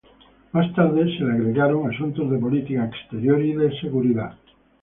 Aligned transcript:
Más 0.51 0.73
tarde 0.73 1.03
se 1.15 1.23
le 1.23 1.31
agregaron 1.33 1.87
asuntos 1.87 2.31
de 2.31 2.39
política 2.39 2.85
exterior 2.87 3.39
y 3.39 3.53
de 3.53 3.79
seguridad. 3.81 4.35